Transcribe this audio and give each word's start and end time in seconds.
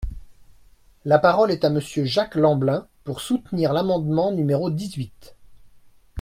La 1.05 1.19
parole 1.19 1.51
est 1.51 1.63
à 1.63 1.69
Monsieur 1.69 2.05
Jacques 2.05 2.33
Lamblin, 2.33 2.87
pour 3.03 3.21
soutenir 3.21 3.71
l’amendement 3.71 4.31
numéro 4.31 4.71
dix-huit. 4.71 5.35